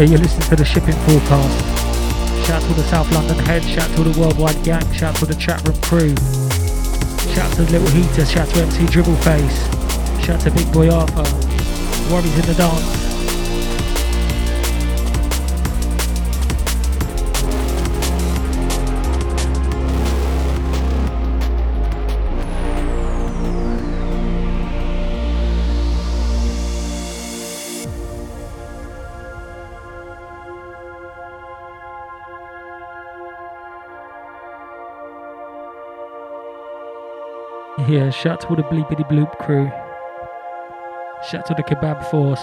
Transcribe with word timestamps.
Yeah, 0.00 0.06
you're 0.06 0.18
listening 0.18 0.48
to 0.48 0.56
the 0.56 0.64
shipping 0.64 0.94
forecast. 0.94 2.46
Shout 2.46 2.62
to 2.62 2.72
the 2.72 2.82
South 2.84 3.12
London 3.12 3.38
head, 3.40 3.62
shout 3.62 3.86
to 3.96 4.02
the 4.02 4.18
worldwide 4.18 4.64
gang, 4.64 4.90
shout 4.94 5.14
to 5.16 5.26
the 5.26 5.34
chat 5.34 5.62
room 5.68 5.78
crew. 5.82 6.16
Shout 7.34 7.52
to 7.56 7.64
the 7.64 7.72
little 7.72 7.88
heater, 7.88 8.24
shout 8.24 8.48
to 8.48 8.62
MC 8.62 8.86
Dribbleface, 8.86 10.24
shout 10.24 10.40
to 10.40 10.50
Big 10.52 10.72
Boy 10.72 10.88
Arthur. 10.88 11.28
Worries 12.10 12.34
in 12.38 12.46
the 12.46 12.54
dance. 12.54 12.99
Yeah, 37.90 38.10
shout 38.10 38.42
to 38.42 38.46
all 38.46 38.54
the 38.54 38.62
bleepity 38.62 39.04
bloop 39.10 39.36
crew. 39.38 39.68
Shout 41.28 41.44
to 41.46 41.54
the 41.54 41.64
kebab 41.64 42.08
force. 42.08 42.40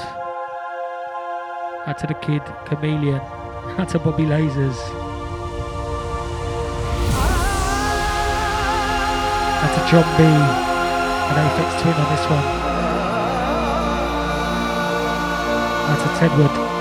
Out 1.88 1.98
to 2.00 2.08
the 2.08 2.16
kid, 2.16 2.42
chameleon. 2.66 3.22
Out 3.80 3.88
to 3.92 4.00
Bobby 4.00 4.24
Lasers. 4.24 4.76
Out 9.64 9.72
to 9.74 9.82
John 9.90 10.08
B. 10.18 10.24
And 10.26 11.38
Aphex 11.40 11.82
Twin 11.82 11.94
on 11.94 12.08
this 12.14 12.26
one. 12.30 12.46
Out 15.88 16.00
to 16.04 16.10
Tedward. 16.20 16.77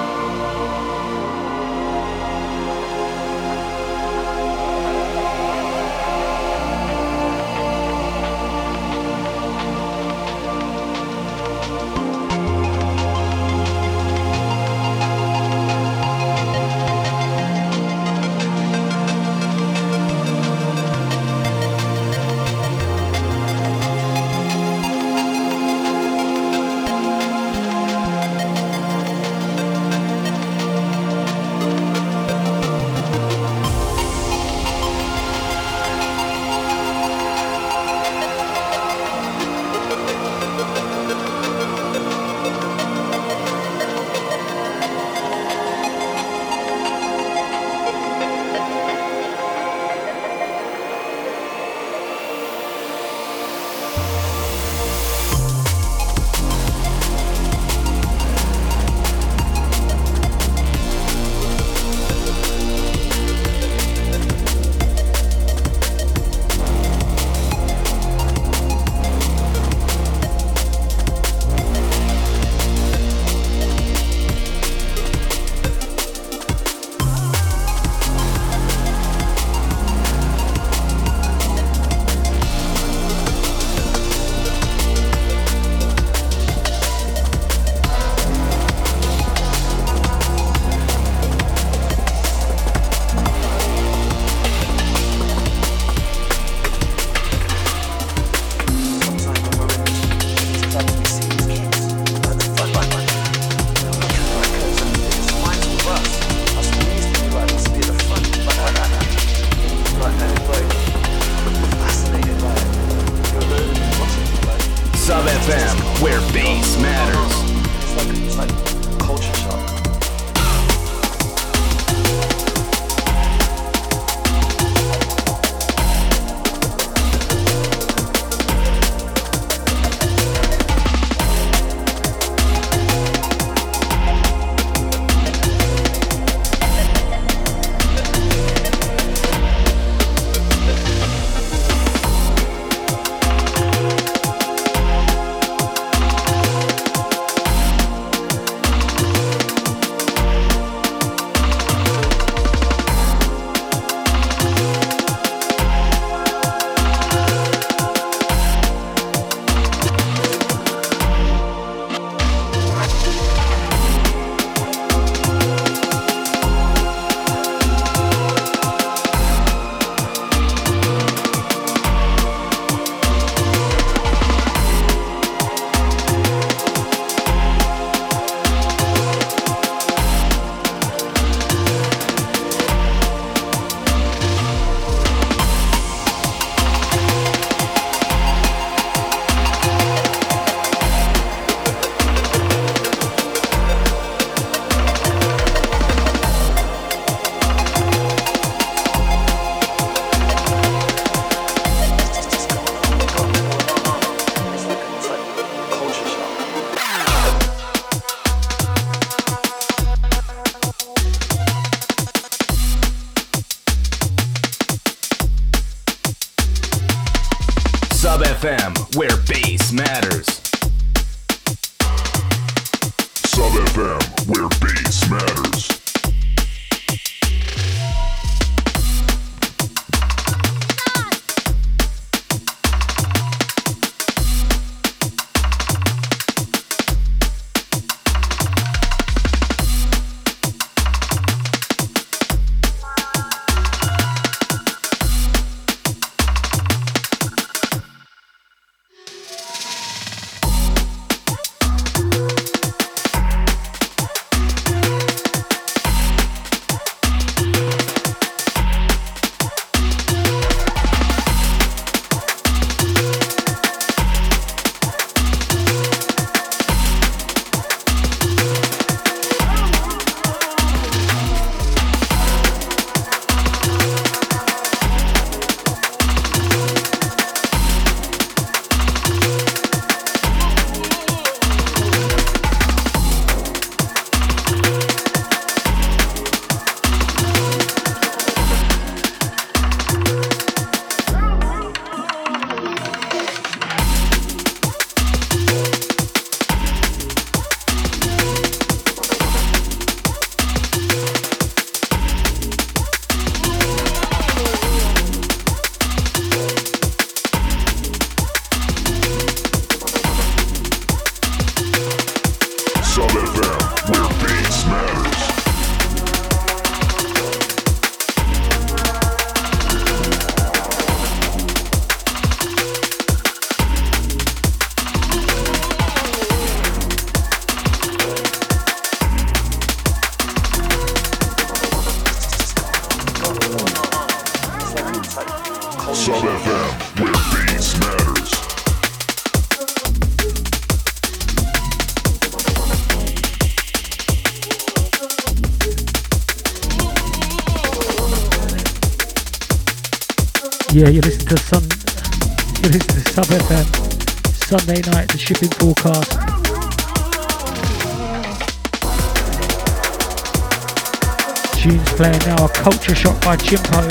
Shock 362.94 363.20
by 363.22 363.36
Chimpo 363.36 363.82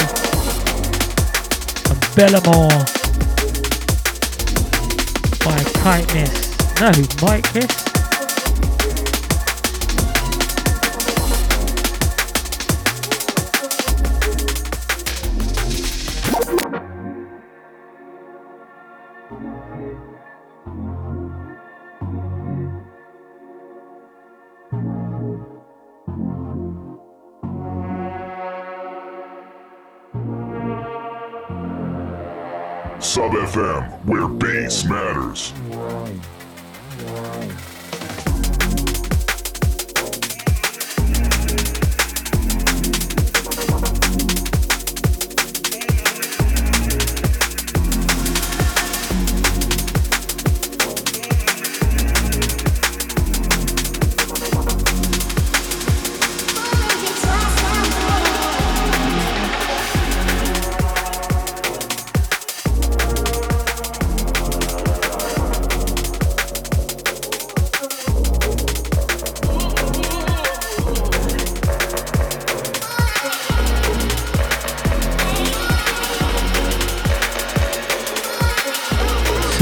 and 1.89 1.99
Bellamore 2.15 2.85
by 5.43 5.63
Kindness. 5.81 6.55
No, 6.79 6.91
Mike 7.27 7.43
Kiss. 7.51 7.84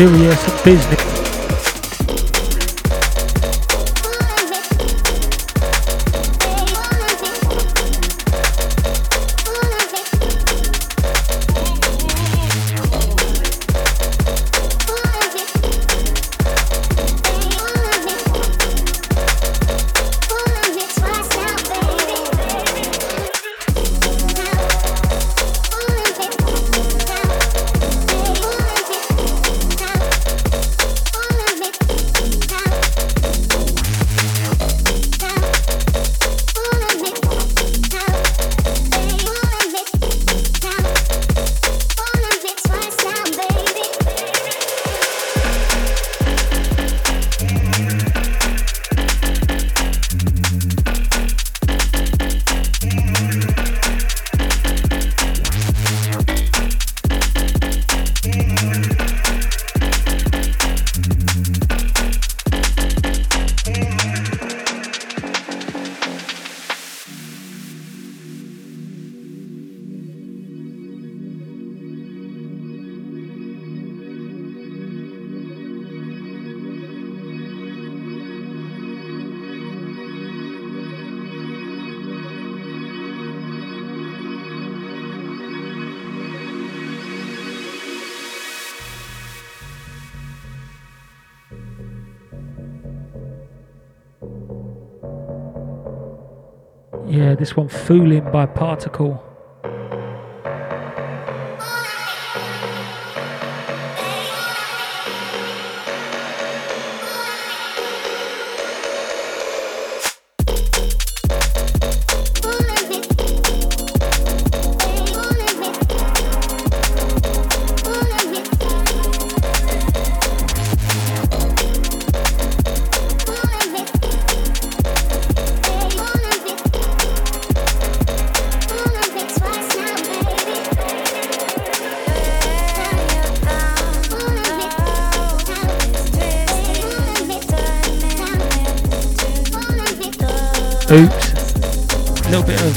Serious 0.04 0.64
business. 0.66 1.00
Yeah, 1.00 1.13
this 97.44 97.58
one, 97.58 97.68
Fooling 97.68 98.32
by 98.32 98.46
Particle. 98.46 99.33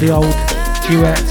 The 0.07 0.13
old 0.13 0.35
duets. 0.89 1.26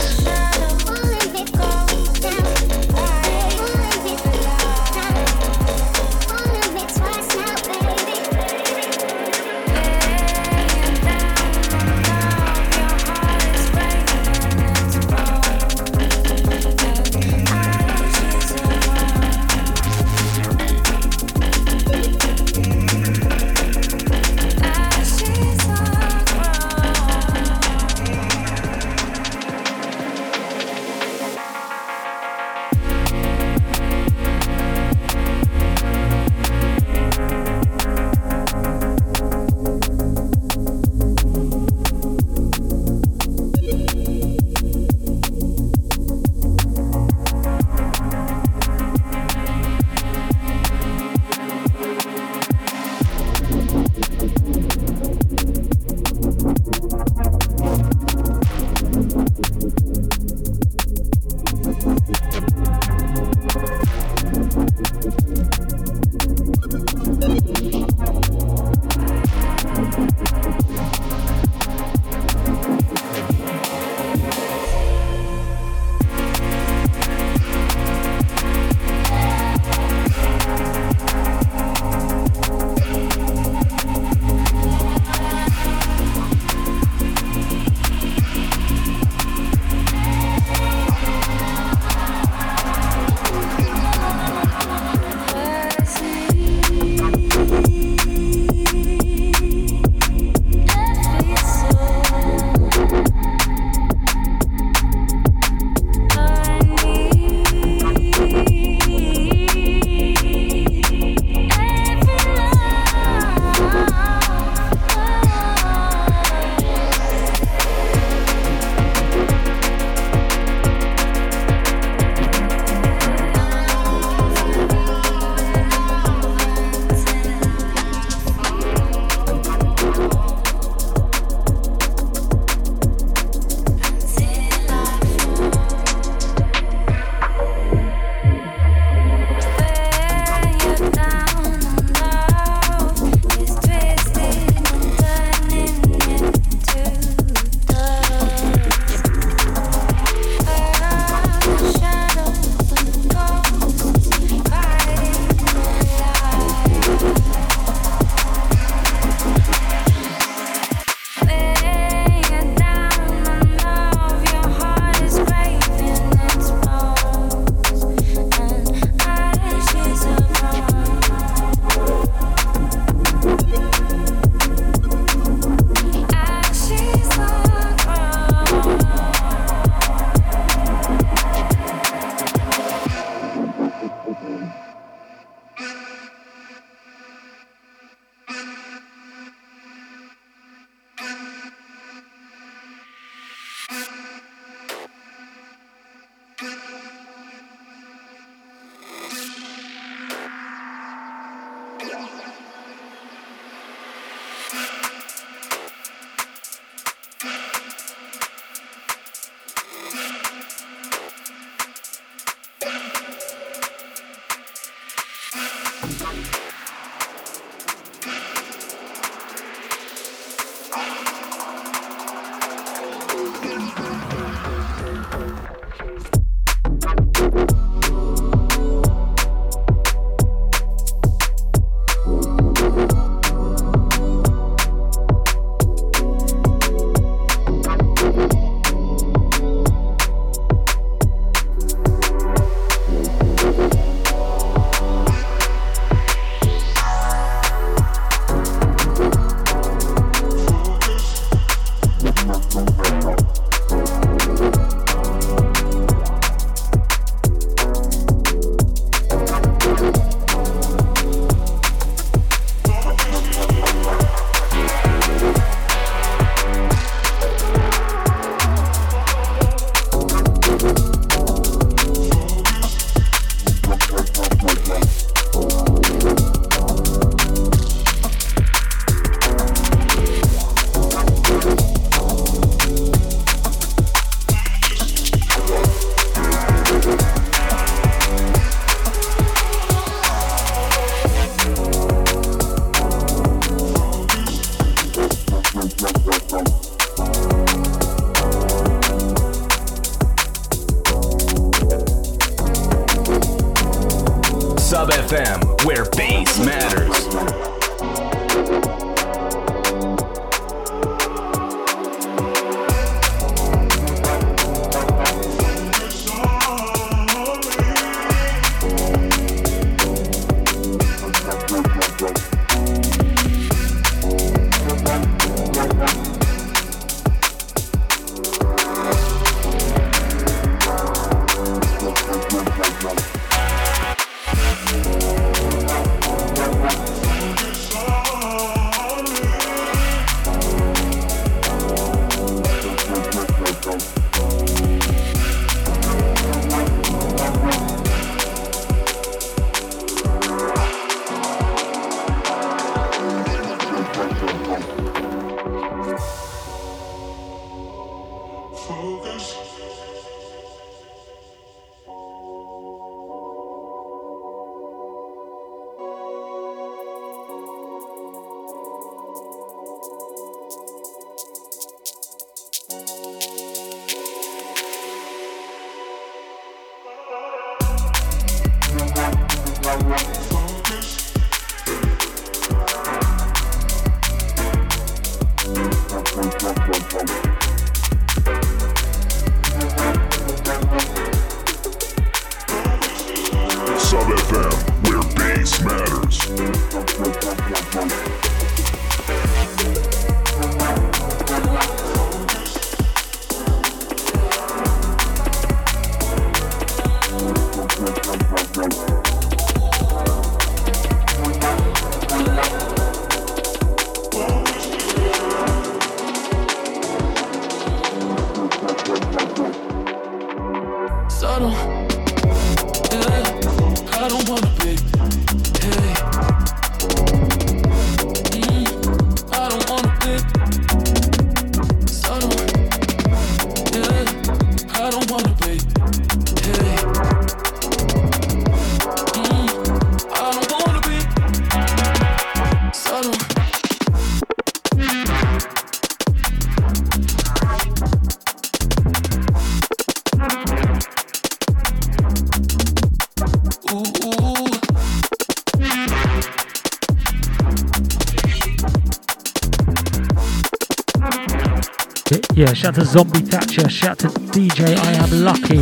Shout 462.66 462.74
to 462.74 462.86
Zombie 462.86 463.20
Thatcher, 463.20 463.70
shout 463.70 464.00
to 464.00 464.08
DJ 464.08 464.75
I 464.75 464.94
Am 464.94 465.24
Lucky. 465.24 465.62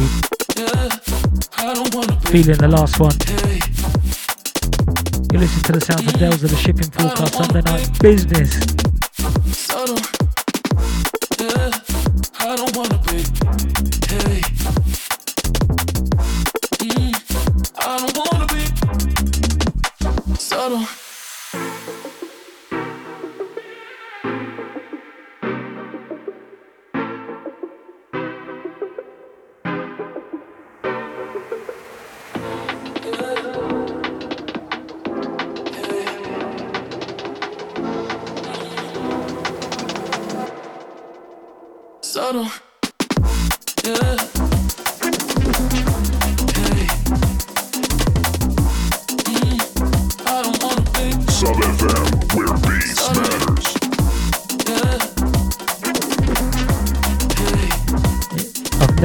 Feeling 2.31 2.55
the 2.55 2.69
last 2.69 2.97
one. 2.97 3.11
You 5.33 5.39
listen 5.39 5.63
to 5.63 5.71
the 5.73 5.81
sounds 5.81 6.07
of 6.07 6.13
Delsa 6.13 6.47
the 6.47 6.55
Shipping 6.55 6.89
Forecast 6.91 7.33
Sunday 7.33 7.61
Night 7.63 7.99
Business. 7.99 8.72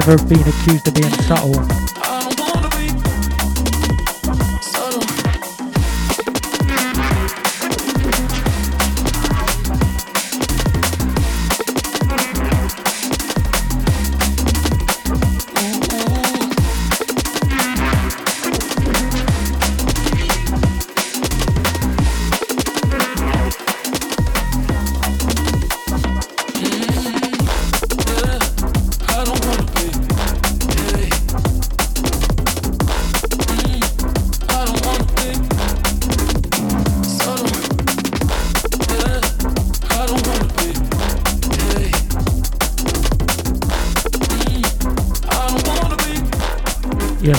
Never 0.08 0.24
been 0.24 0.40
accused 0.40 0.88
of 0.88 0.94
being 0.94 1.12
subtle. 1.24 1.87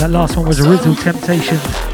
That 0.00 0.10
last 0.10 0.34
one 0.34 0.46
was 0.46 0.60
Original 0.60 0.94
Temptations. 0.94 1.89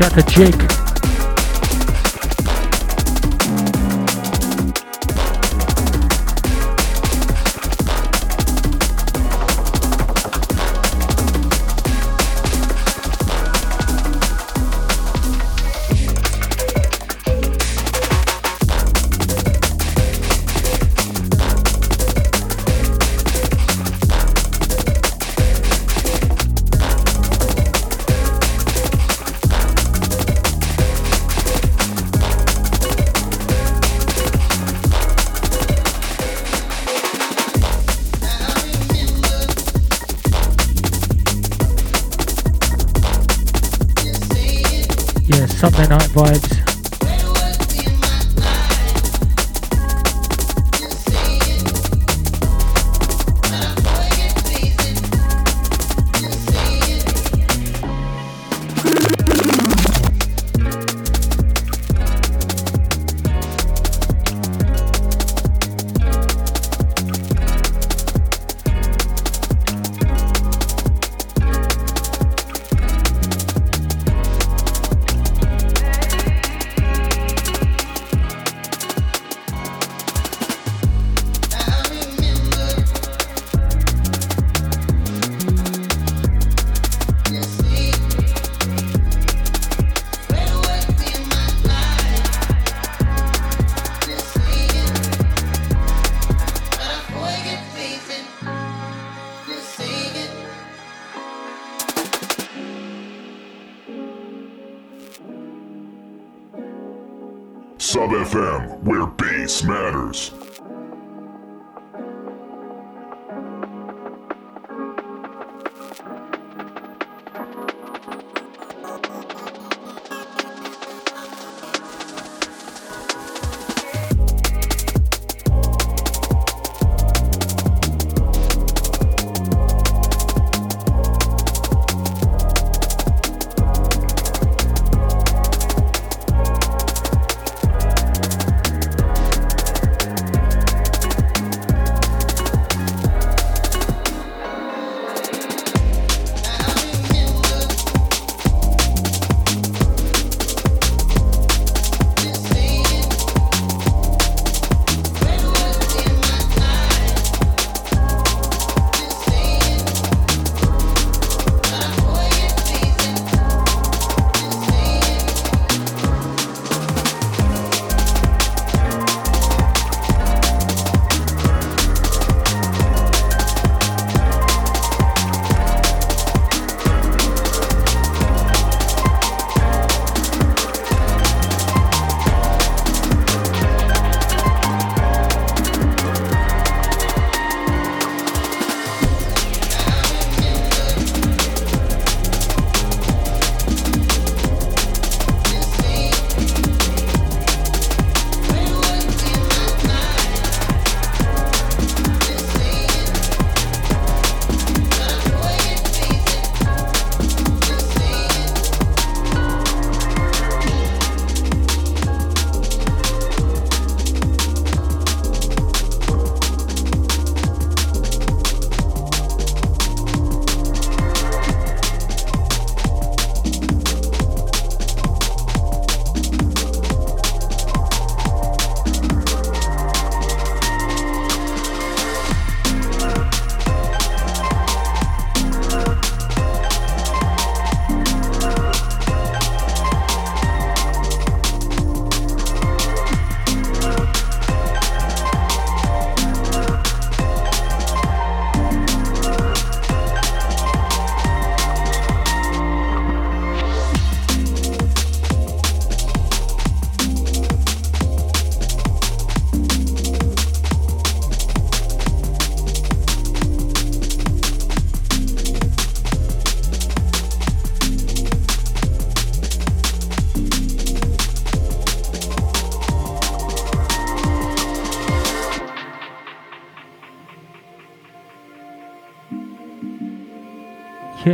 Out 0.00 0.26
Jake. 0.26 0.73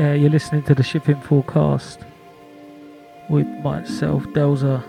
Yeah, 0.01 0.15
you're 0.15 0.31
listening 0.31 0.63
to 0.63 0.75
the 0.75 0.83
shipping 0.83 1.21
forecast 1.21 2.01
with 3.29 3.47
myself, 3.63 4.23
Delsa. 4.29 4.83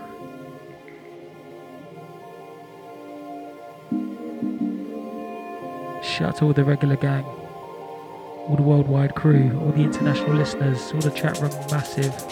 Shout 6.02 6.28
out 6.28 6.36
to 6.38 6.44
all 6.46 6.54
the 6.54 6.64
regular 6.64 6.96
gang, 6.96 7.24
all 7.24 8.54
the 8.56 8.62
worldwide 8.62 9.14
crew, 9.14 9.52
all 9.60 9.72
the 9.72 9.82
international 9.82 10.34
listeners, 10.34 10.90
all 10.94 11.00
the 11.02 11.10
chat 11.10 11.38
room 11.40 11.52
massive. 11.70 12.31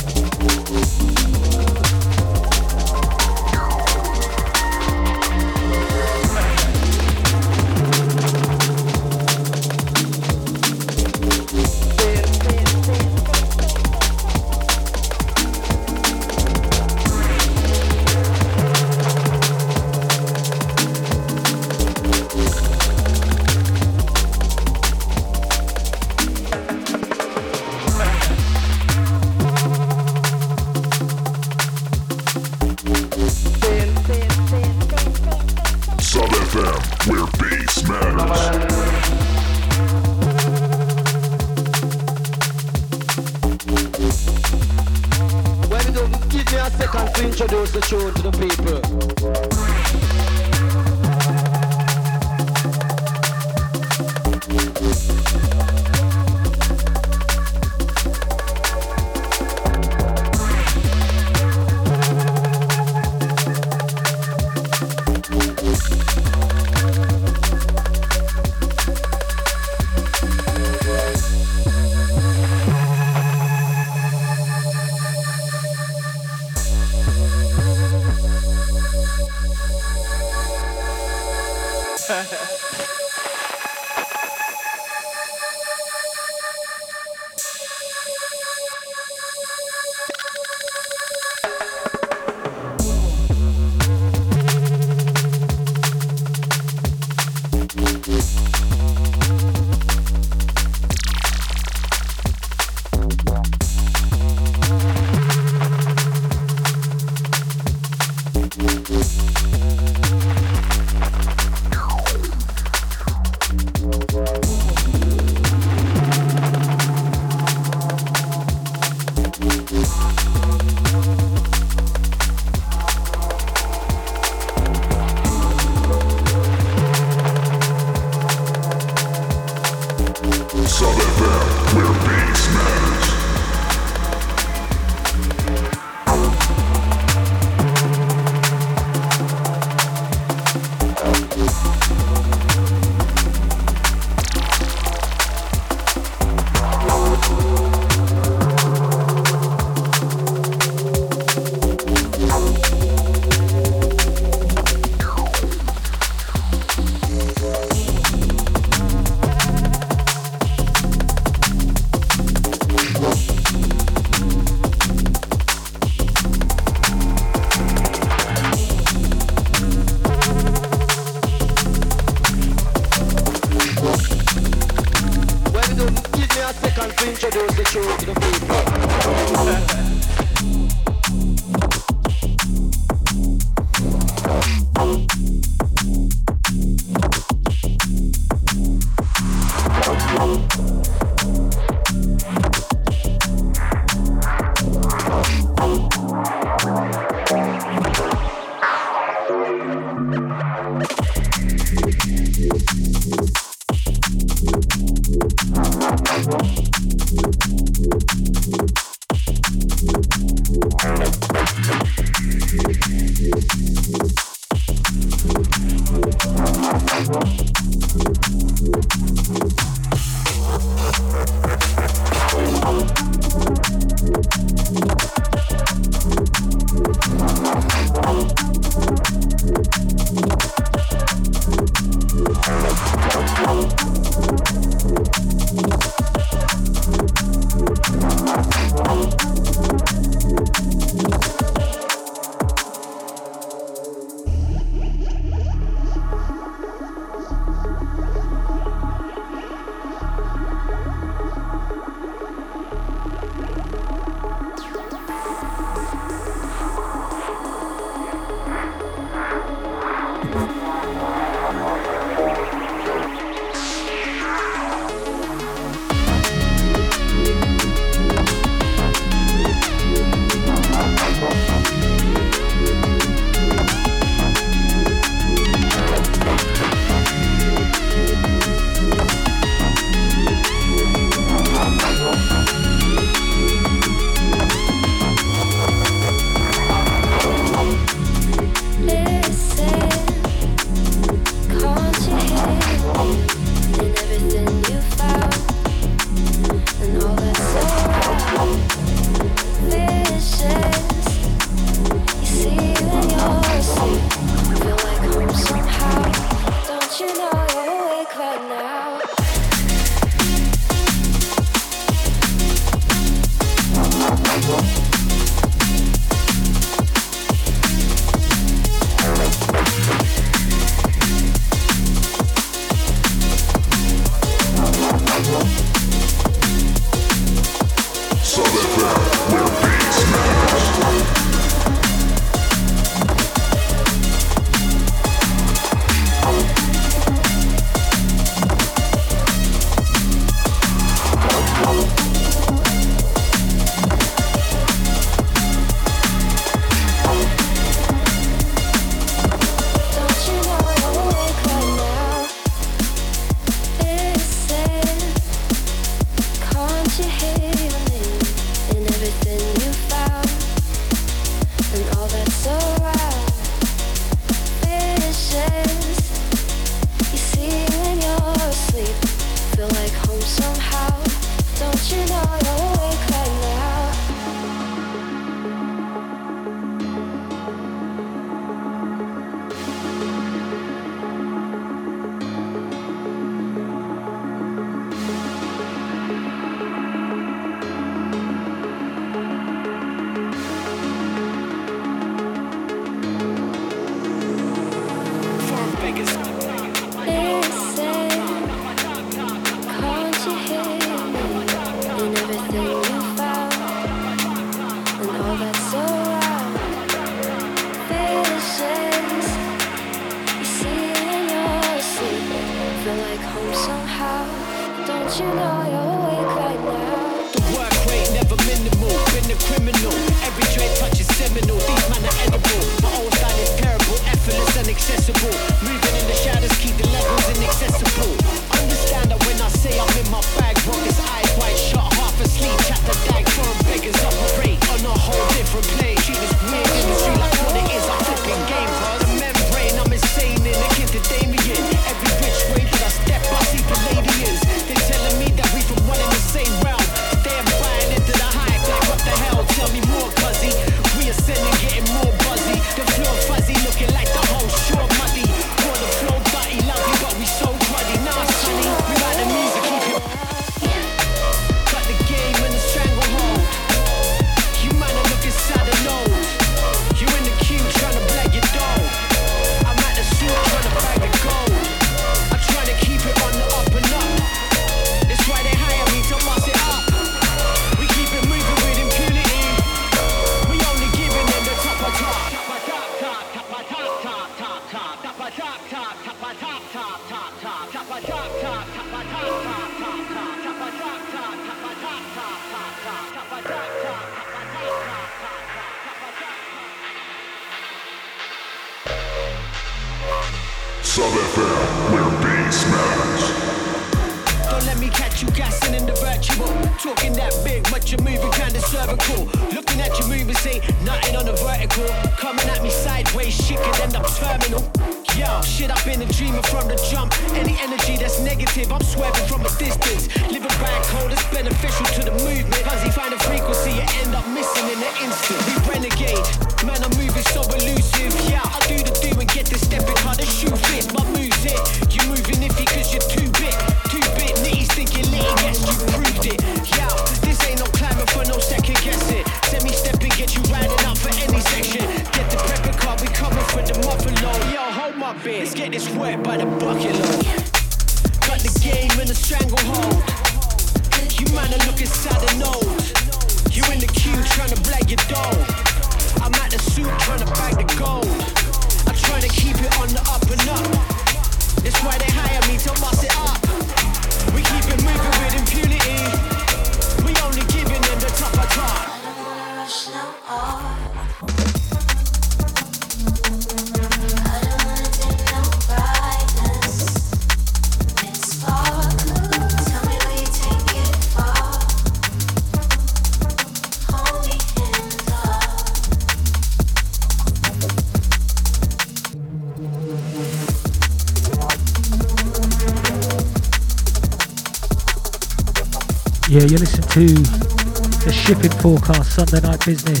To 596.96 597.04
the 597.04 598.10
shipping 598.10 598.50
forecast 598.52 599.16
Sunday 599.16 599.46
night 599.46 599.62
business. 599.66 600.00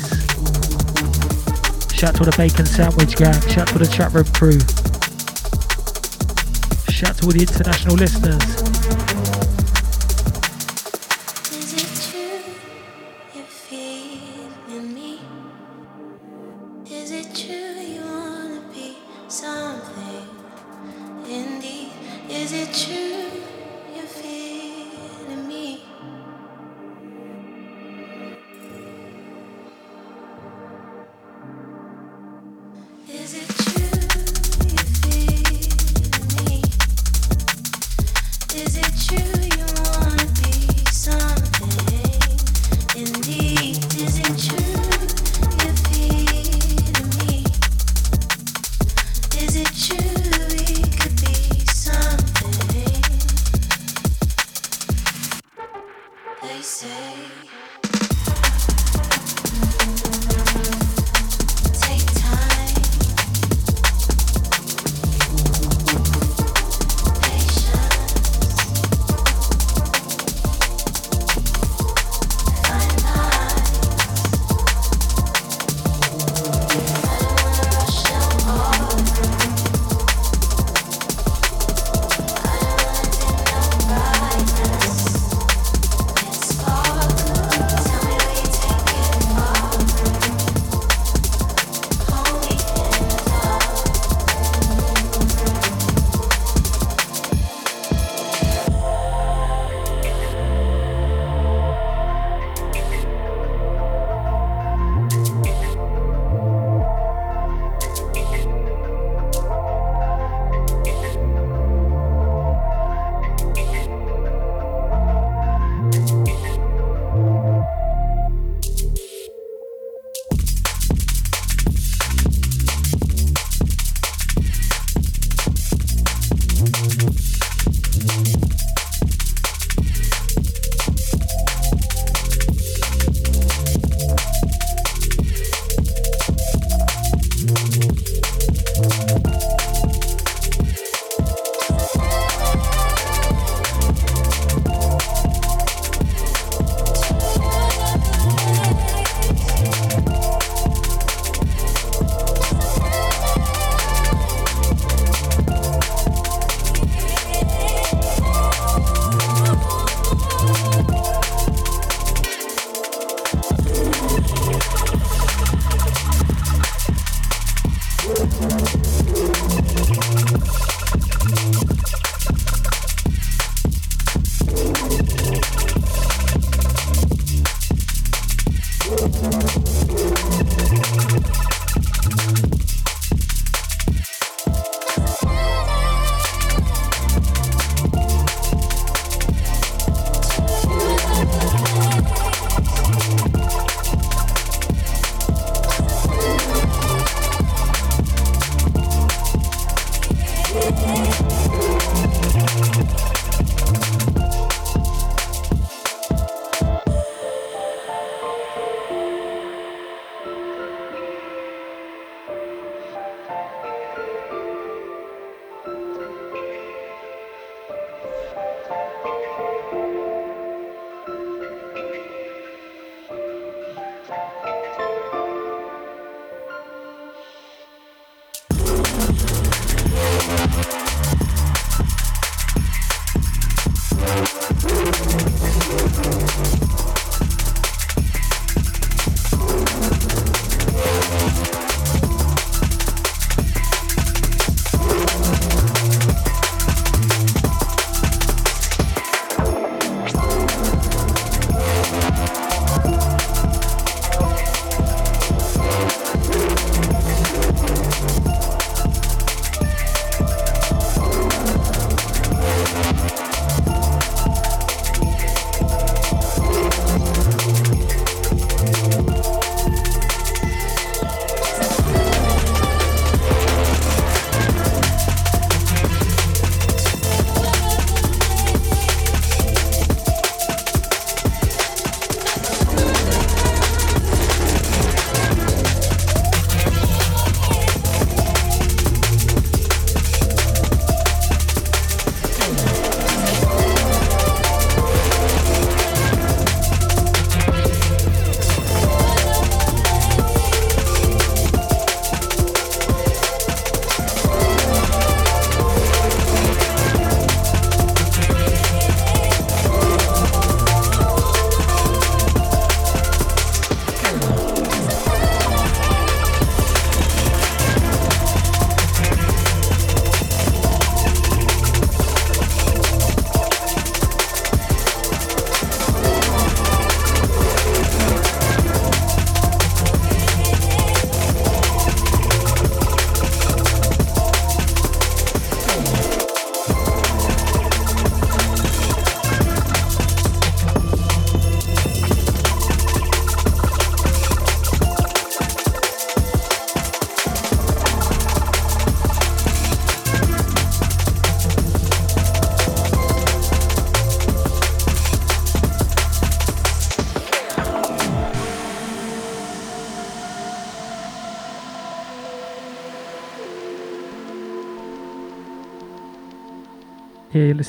Shout 1.92 2.14
to 2.14 2.24
the 2.24 2.34
bacon 2.38 2.64
sandwich 2.64 3.16
gang. 3.16 3.38
Shout 3.50 3.68
to 3.68 3.78
the 3.78 3.86
chat 3.86 4.14
room 4.14 4.24
crew. 4.32 4.58
Shout 6.90 7.18
to 7.18 7.26
all 7.26 7.32
the 7.32 7.42
international 7.42 7.96
listeners. 7.96 8.65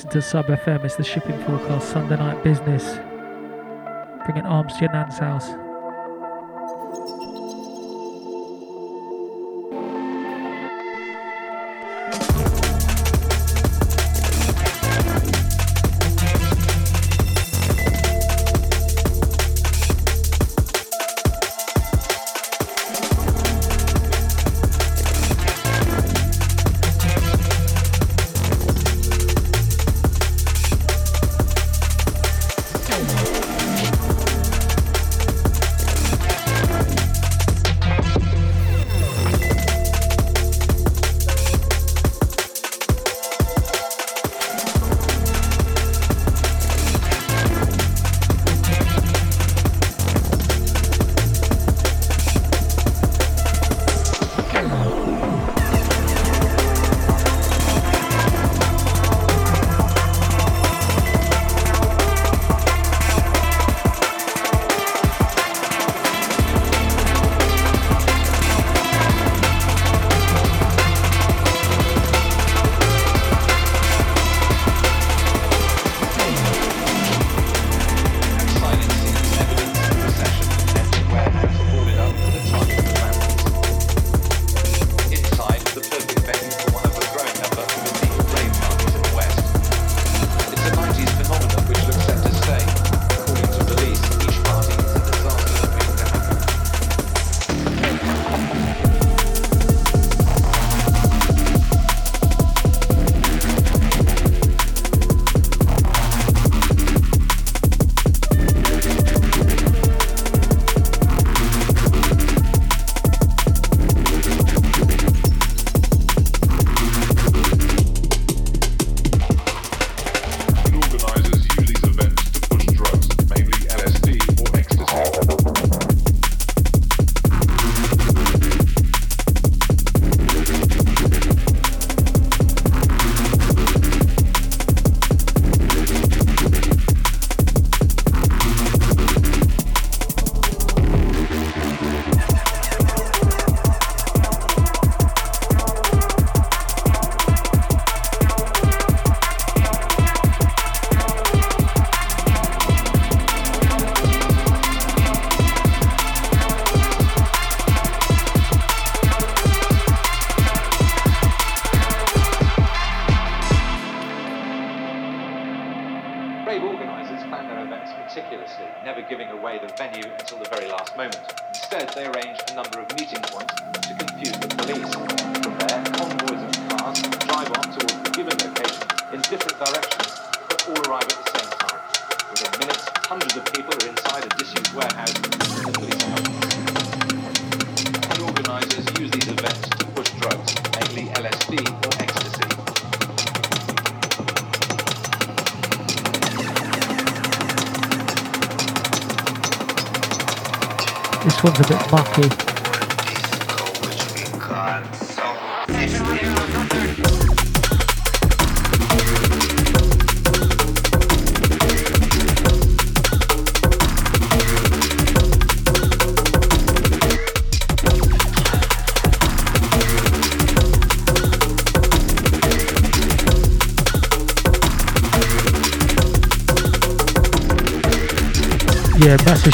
Listen 0.07 0.21
to 0.21 0.27
Sub 0.27 0.47
FM. 0.47 0.85
It's 0.85 0.95
the 0.95 1.03
shipping 1.03 1.37
forecast, 1.43 1.89
Sunday 1.89 2.15
night 2.15 2.41
business. 2.43 2.99
Bringing 4.25 4.45
arms 4.45 4.73
to 4.73 4.81
your 4.81 4.91
nan's 4.91 5.17
house. 5.17 5.66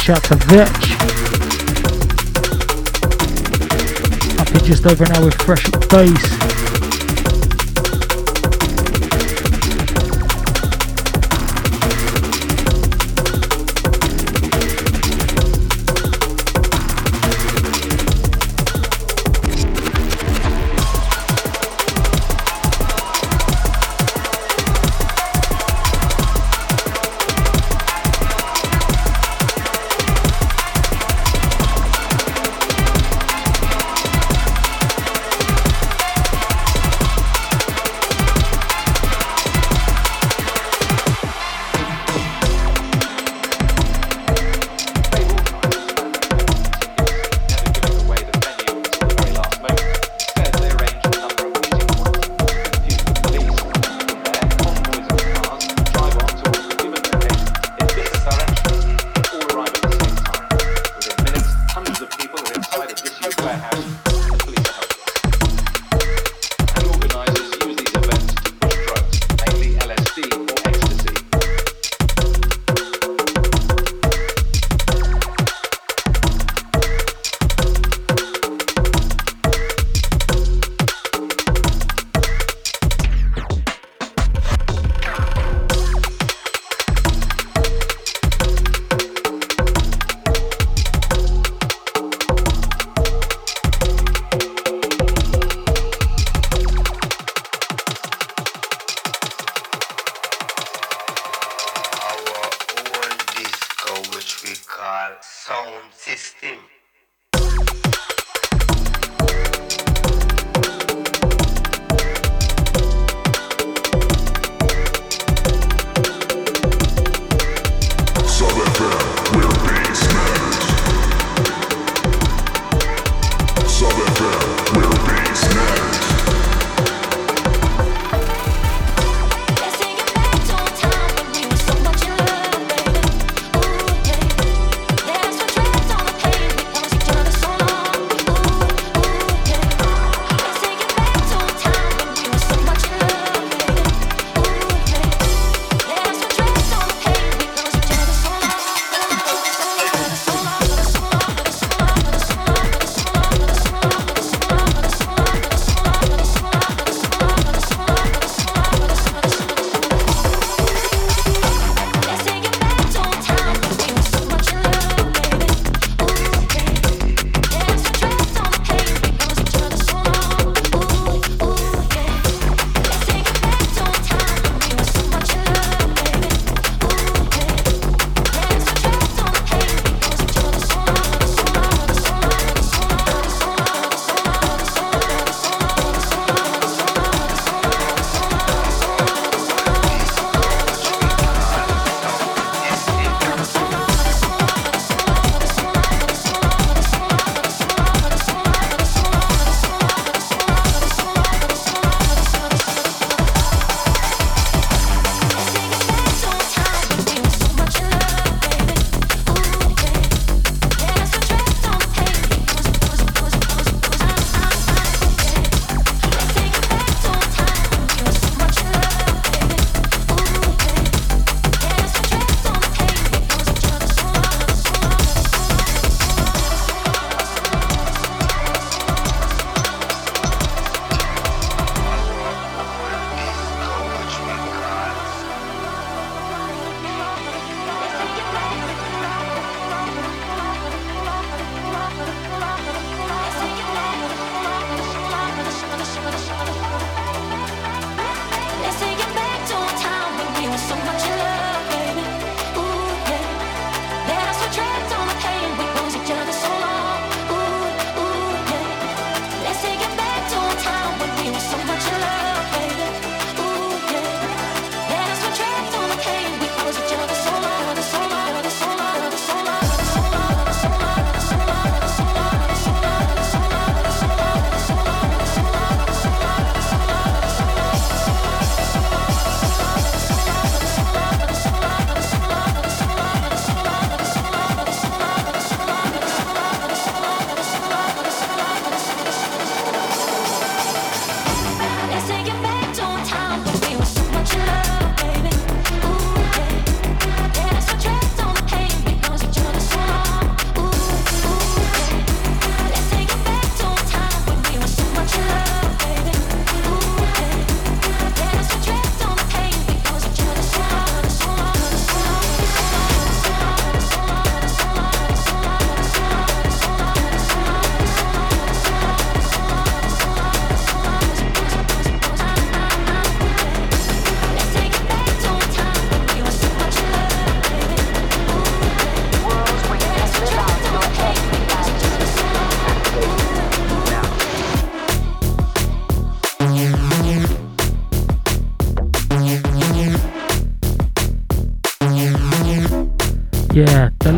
Shout 0.04 0.22
to 0.22 0.36
Vetch. 0.36 0.90
just 4.66 4.86
over 4.86 5.06
an 5.06 5.12
hour 5.14 5.26
with 5.26 5.42
fresh 5.44 5.70
bass. 5.90 6.43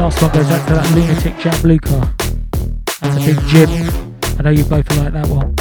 Last 0.06 0.22
one 0.22 0.32
goes 0.34 0.52
out 0.52 0.68
to 0.68 0.74
that 0.76 0.96
lunatic 0.96 1.36
Jam 1.40 1.62
Luca 1.64 2.14
That's 3.02 3.18
a 3.18 3.26
big 3.26 3.40
Jim. 3.48 4.16
I 4.38 4.44
know 4.44 4.52
you 4.52 4.64
both 4.64 4.98
like 4.98 5.14
that 5.14 5.28
one. 5.28 5.55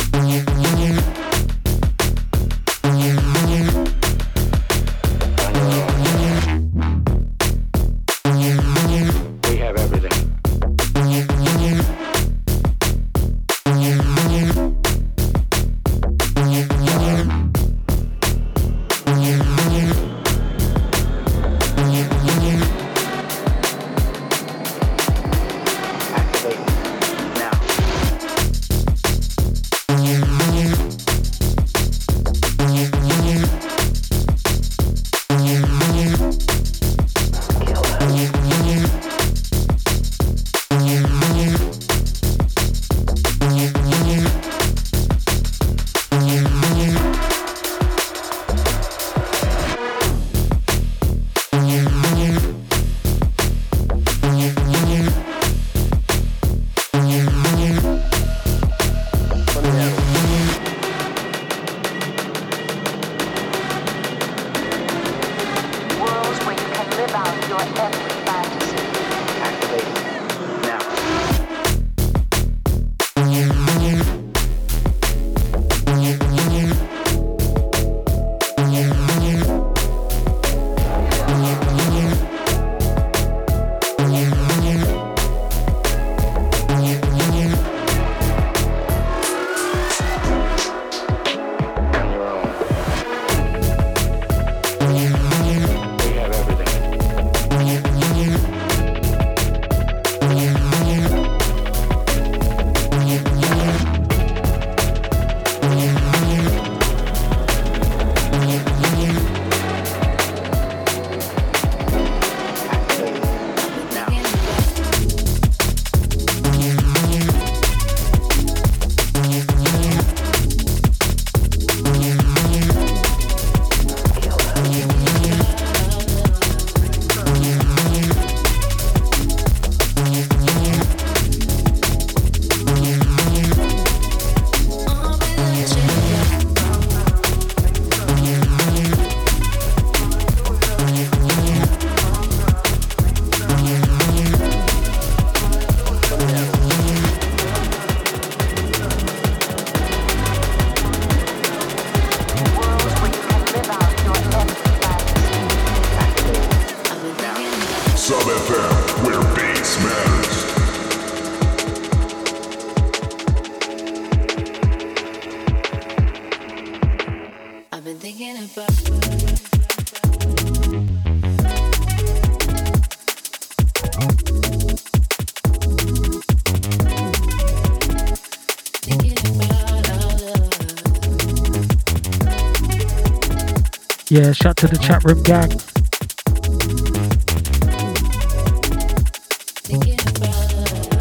Yeah, 184.24 184.32
shout 184.32 184.56
to 184.56 184.66
the 184.66 184.78
chat 184.78 185.04
room 185.04 185.22
gang. 185.22 185.50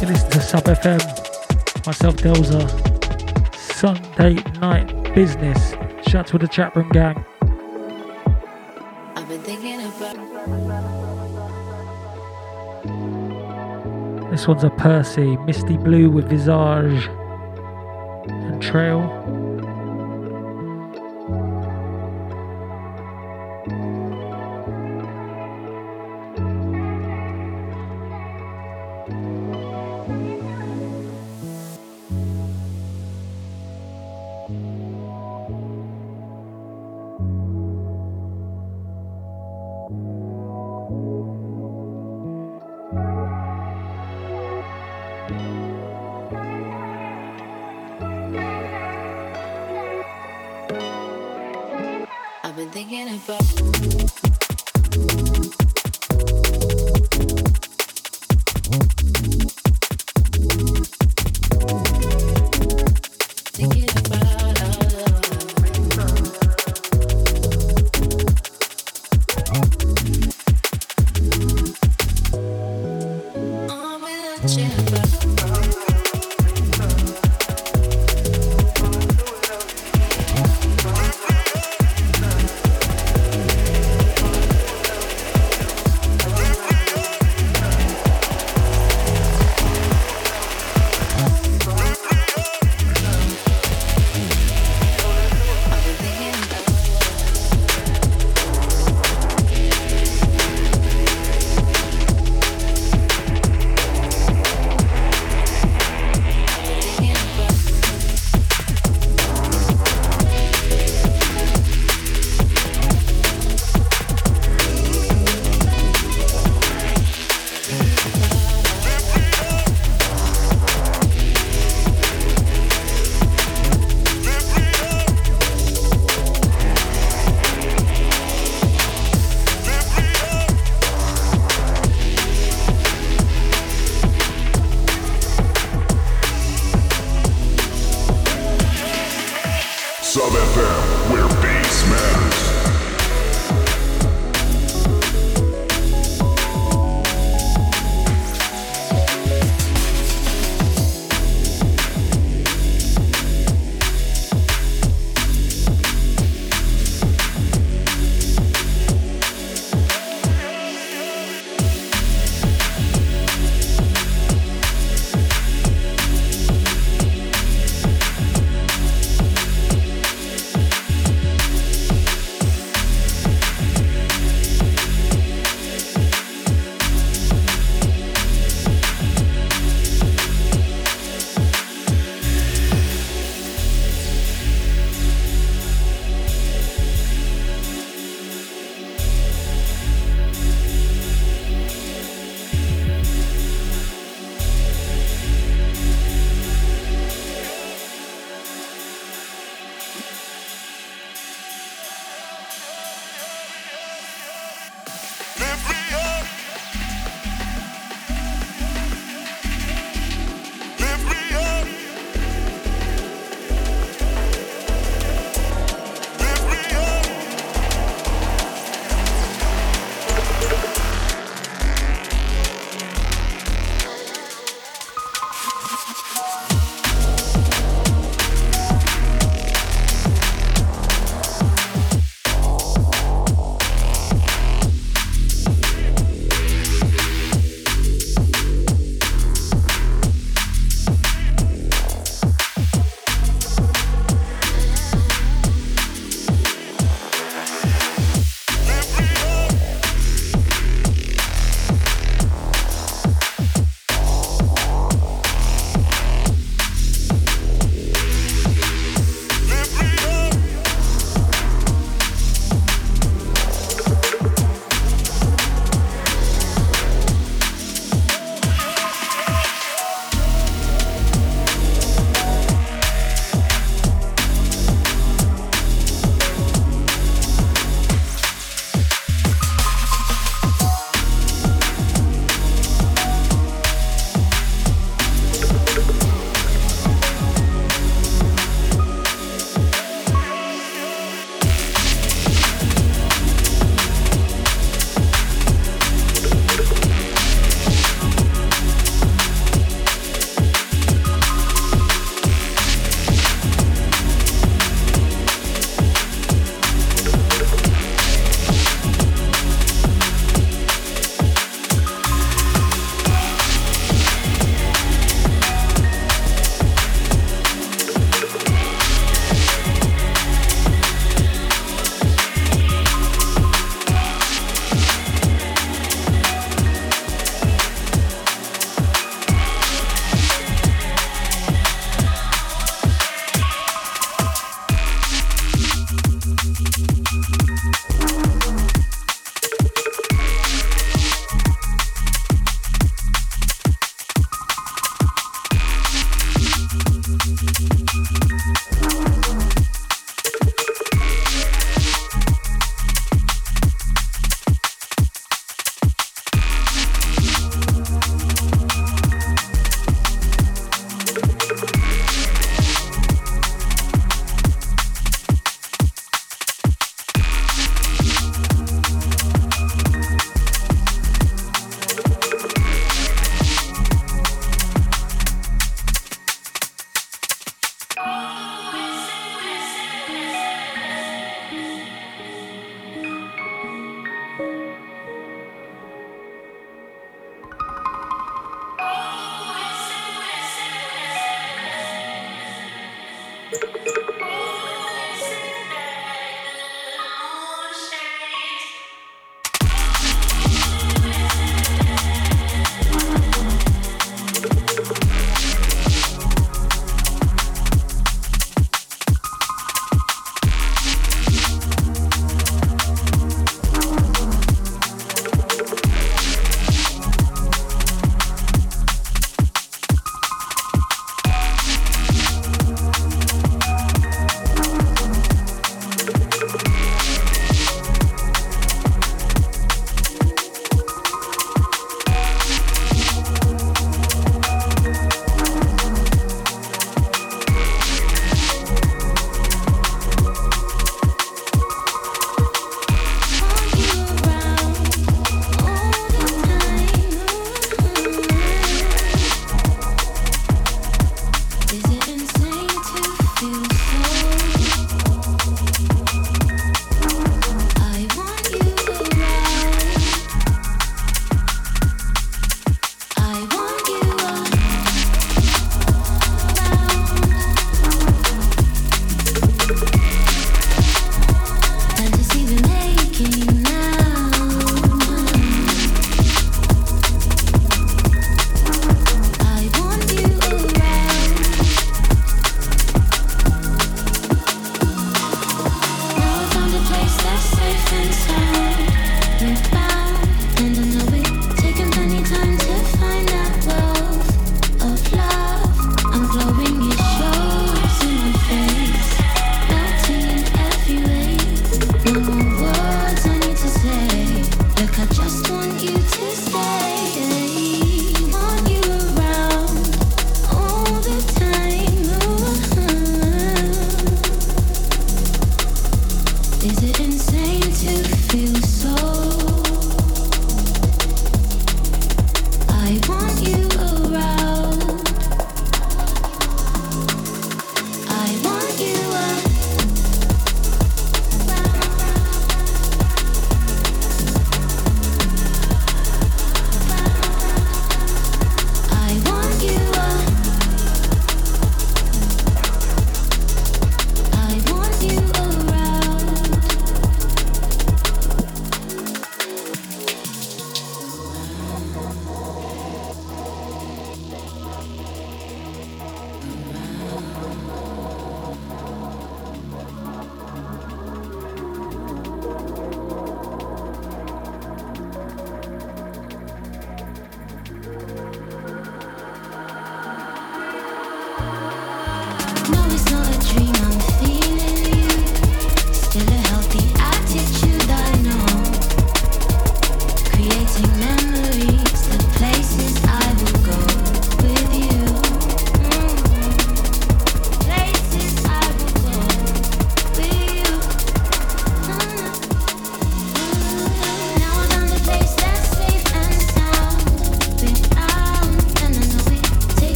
You 0.00 0.08
listen 0.08 0.30
to 0.32 0.40
Sub 0.40 0.64
FM, 0.64 1.86
myself 1.86 2.16
Delsa, 2.16 2.66
Sunday 3.54 4.34
night 4.58 5.14
business. 5.14 5.76
Shout 6.08 6.26
to 6.28 6.38
the 6.38 6.48
chat 6.48 6.74
room 6.74 6.88
gang. 6.88 7.24
This 14.32 14.48
one's 14.48 14.64
a 14.64 14.70
Percy, 14.70 15.36
Misty 15.46 15.76
Blue 15.76 16.10
with 16.10 16.28
Visage 16.28 17.08
and 18.26 18.60
Trail. 18.60 19.41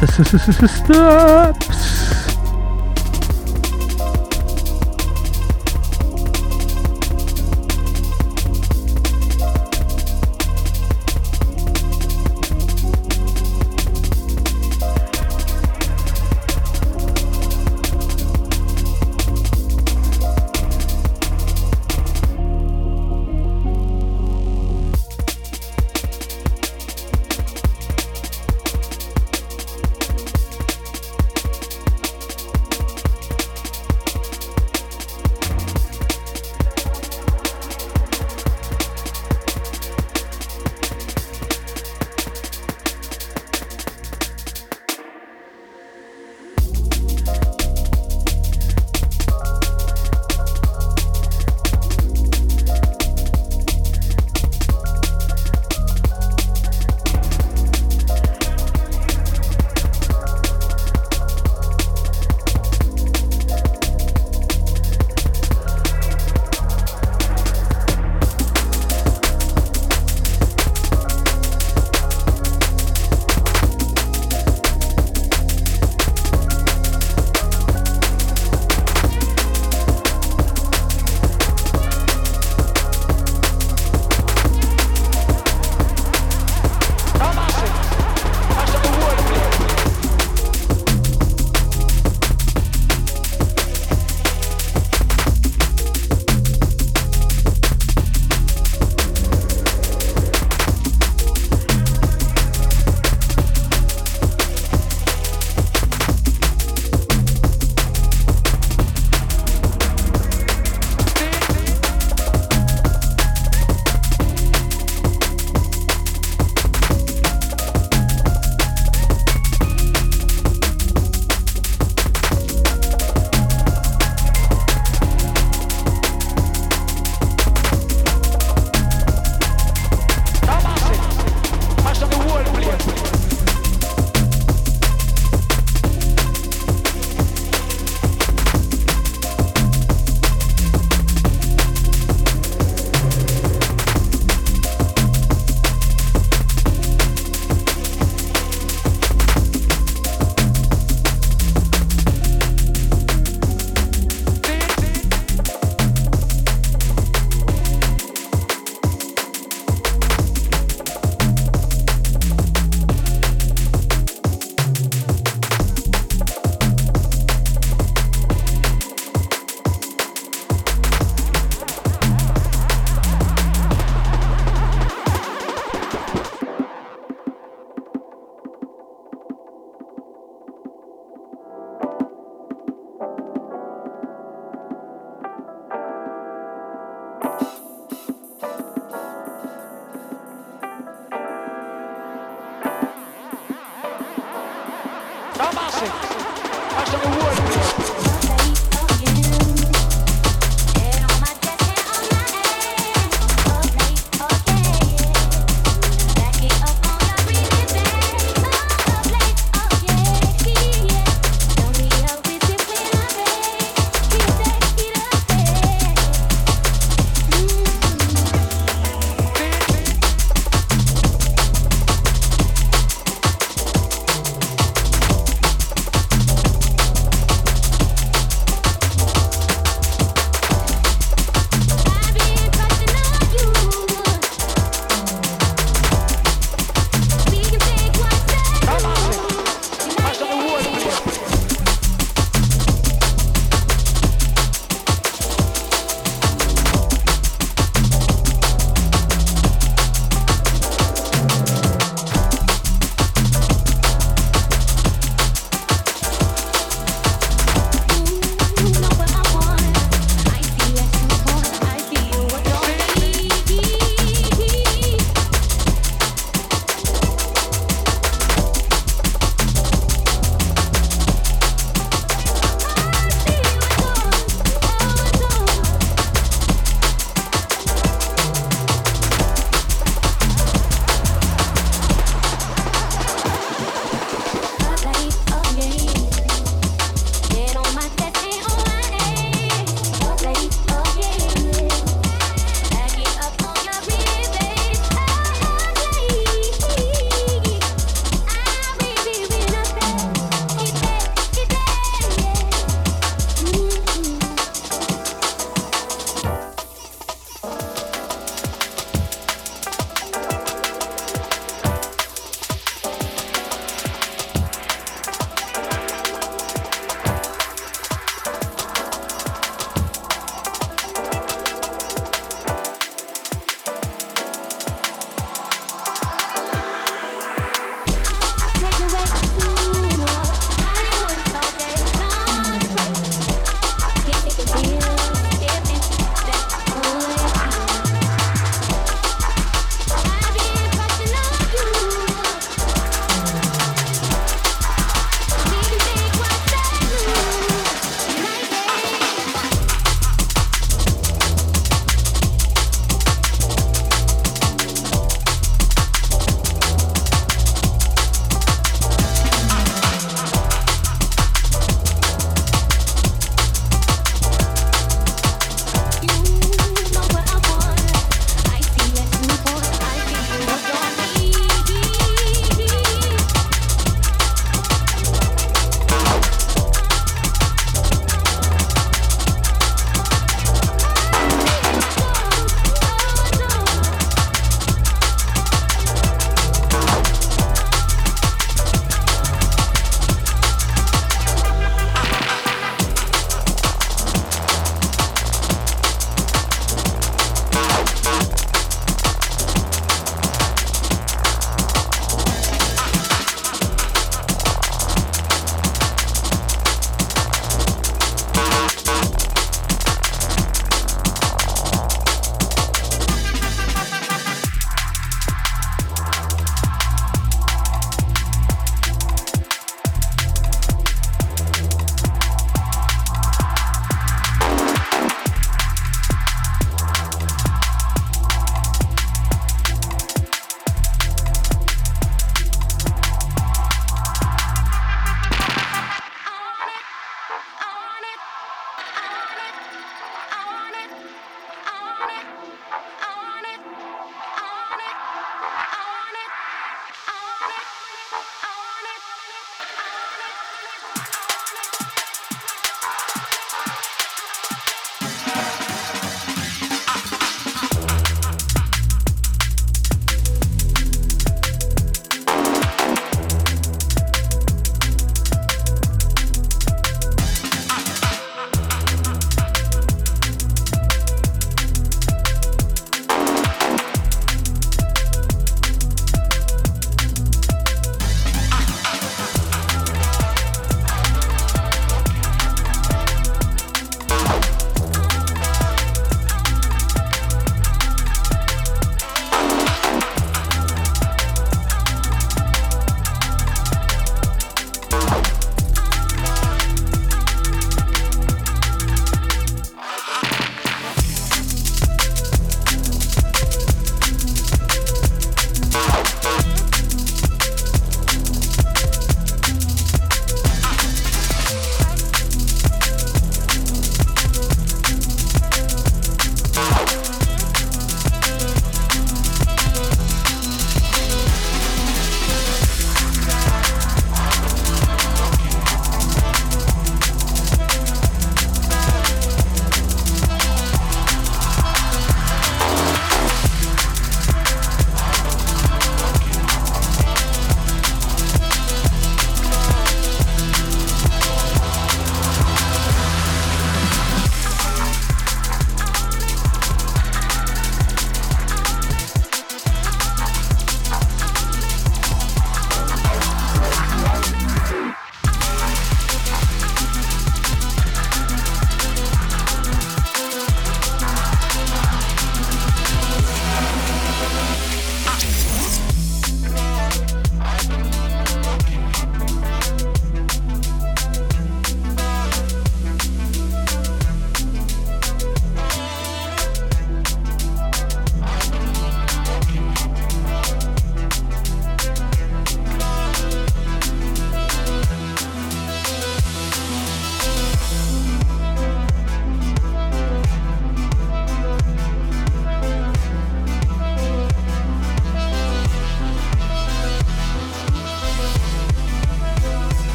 Stop! 0.66 1.69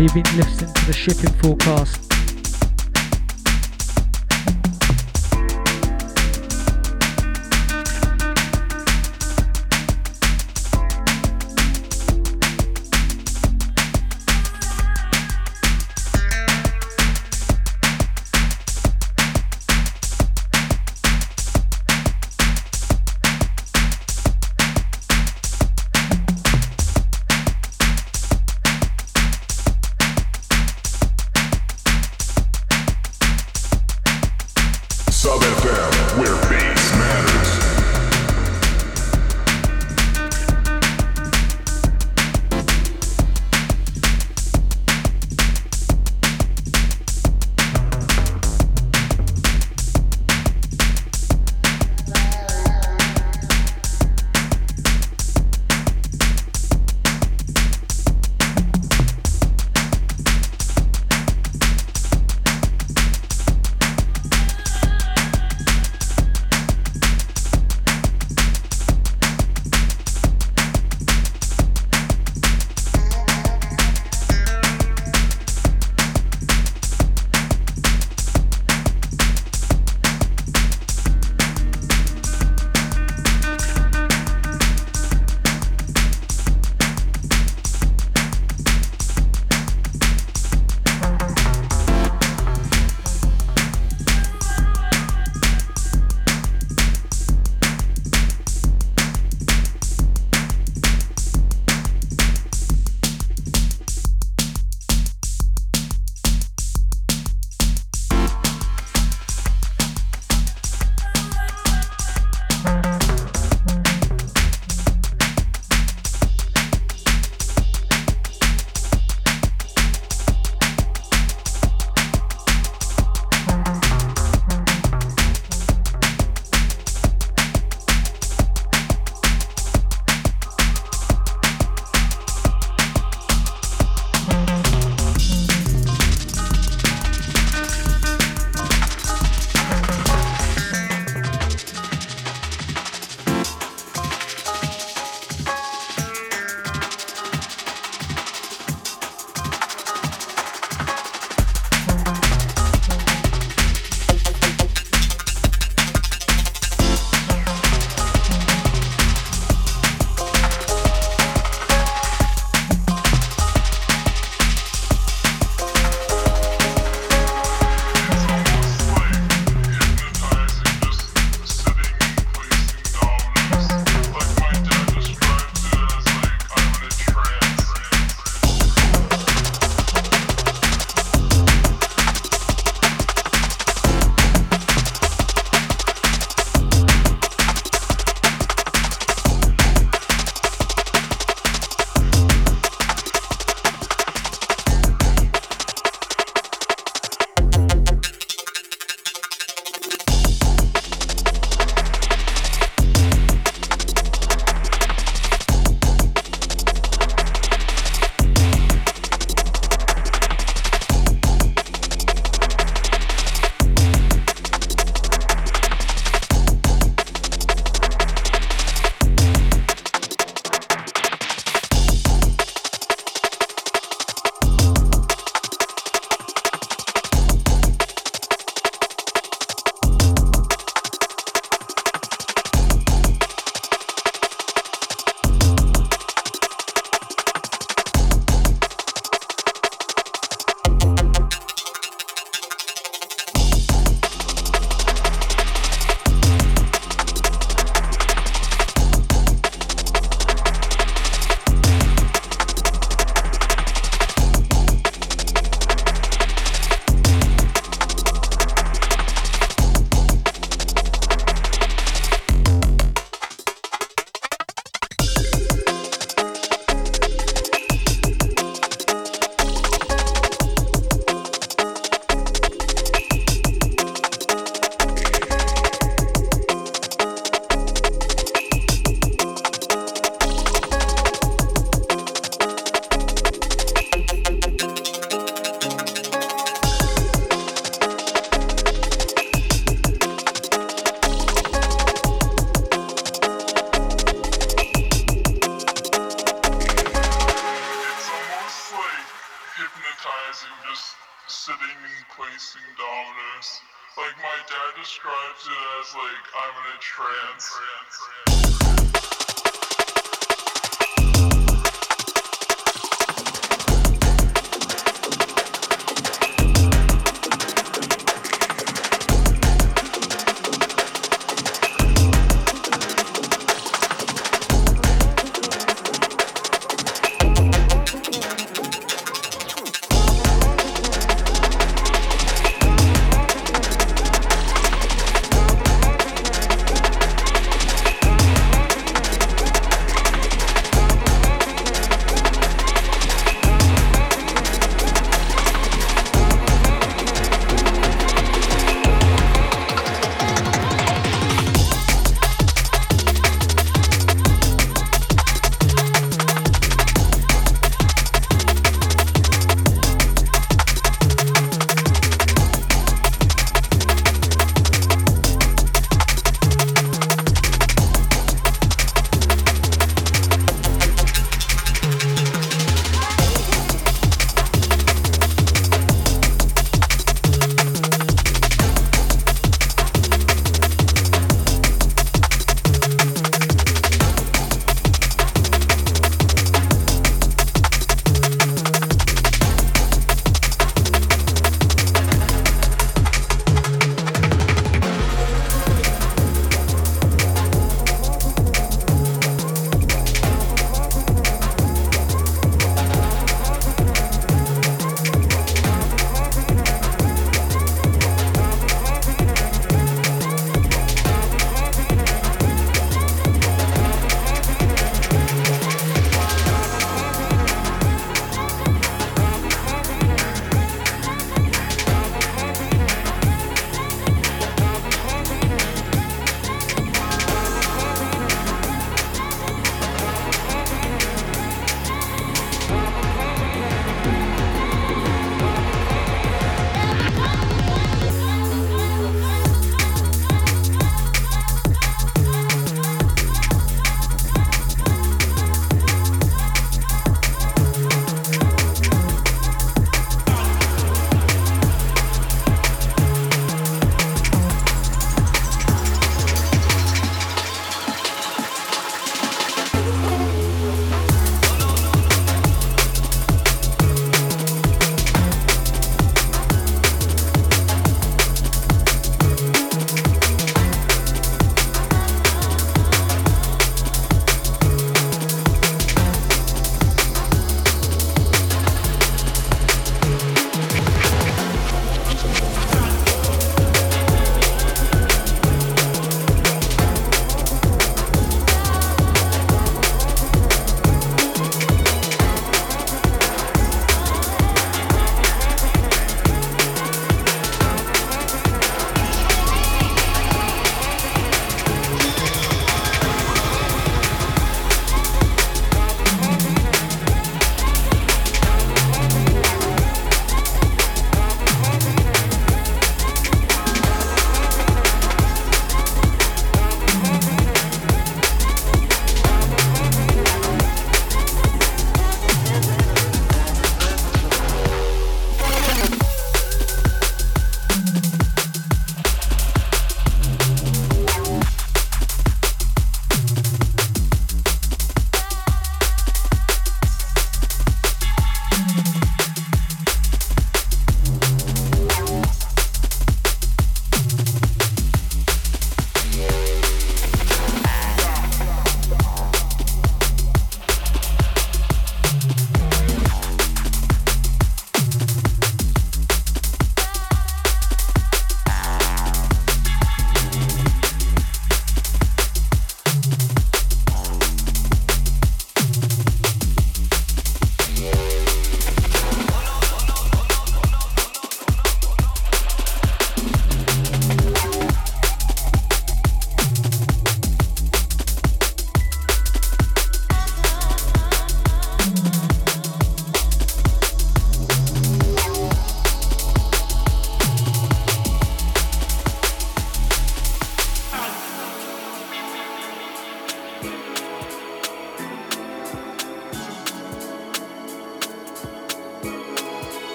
You've 0.00 0.14
been 0.14 0.36
listening 0.36 0.72
to 0.72 0.86
the 0.86 0.92
shipping 0.94 1.32
forecast. 1.34 2.11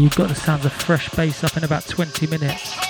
You've 0.00 0.14
got 0.14 0.28
the 0.28 0.34
sounds 0.34 0.64
of 0.64 0.72
fresh 0.72 1.10
bass 1.10 1.44
up 1.44 1.56
in 1.56 1.64
about 1.64 1.86
20 1.86 2.26
minutes. 2.26 2.81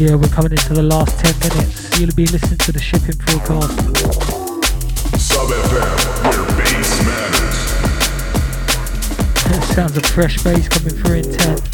Yeah, 0.00 0.14
we're 0.14 0.28
coming 0.28 0.52
into 0.52 0.72
the 0.72 0.82
last 0.82 1.18
10 1.22 1.38
minutes. 1.40 2.00
You'll 2.00 2.14
be 2.14 2.24
listening 2.24 2.56
to 2.56 2.72
the 2.72 2.80
shipping 2.80 3.18
forecast. 3.20 3.76
Sub 5.20 5.46
FM, 5.46 6.24
where 6.24 6.46
bass 6.56 7.04
matters. 7.04 7.58
Sounds 9.74 9.98
of 9.98 10.06
fresh 10.06 10.42
bass 10.42 10.68
coming 10.70 10.94
through 10.94 11.16
in 11.16 11.30
10. 11.30 11.69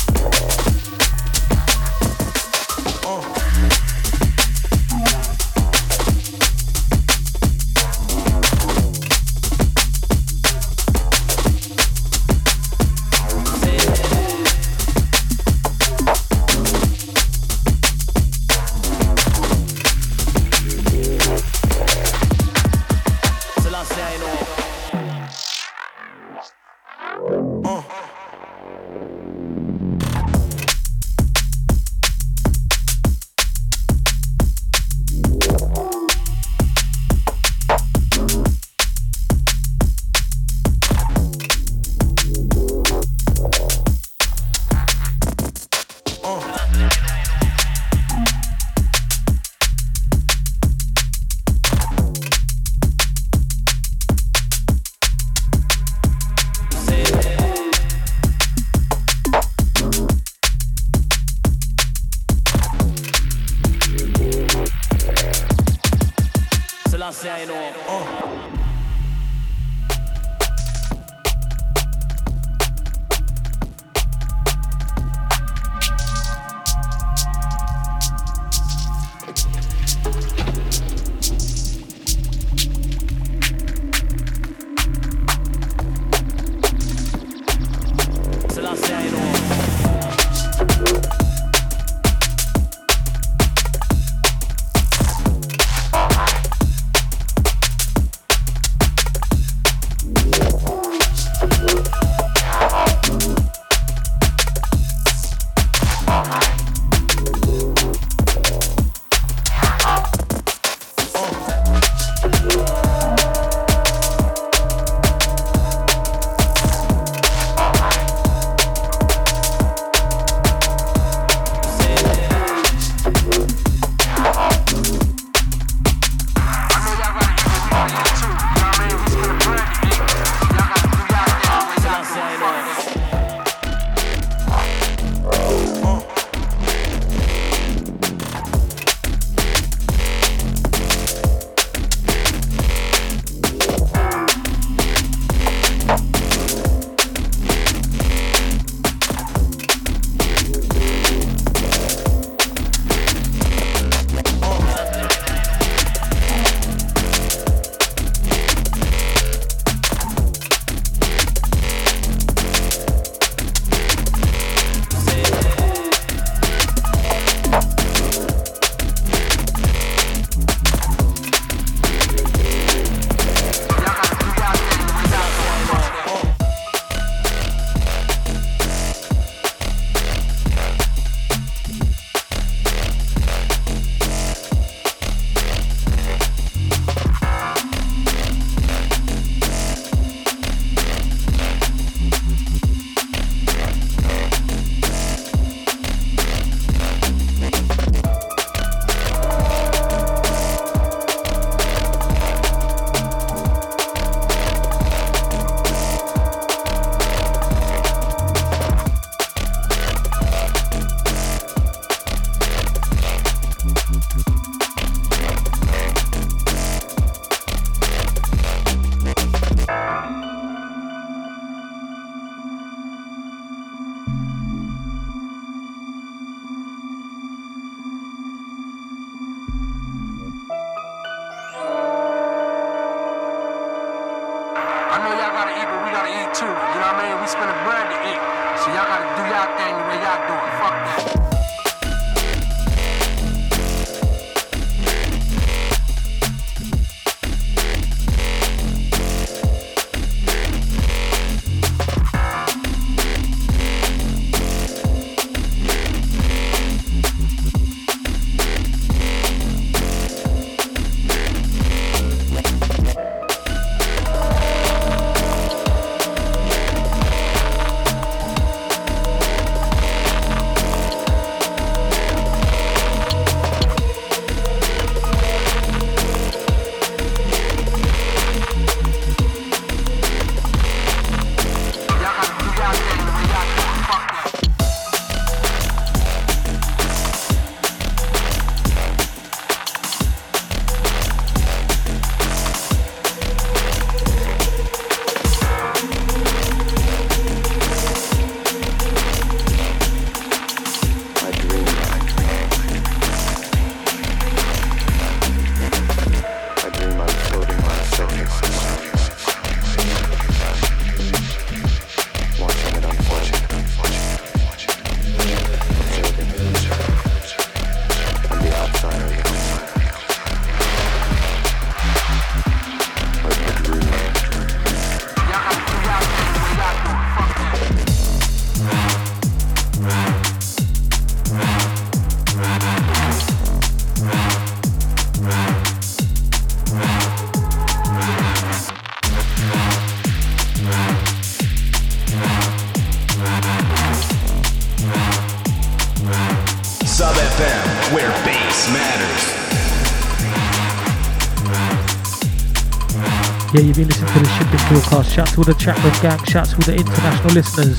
Podcast. 355.16 355.26
Shout 355.26 355.28
to 355.28 355.38
all 355.38 355.44
the 355.44 355.55
chat 355.55 355.82
room 355.82 355.94
gang. 356.02 356.24
Shout 356.24 356.48
to 356.48 356.56
all 356.56 356.62
the 356.62 356.76
international 356.76 357.34
listeners. 357.34 357.78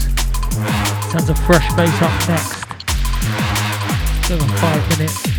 Sounds 1.11 1.29
a 1.29 1.35
fresh 1.35 1.67
bass 1.75 2.01
up 2.01 2.27
next. 2.27 2.67
Them 4.29 4.39
five 4.57 4.97
minutes. 4.97 5.36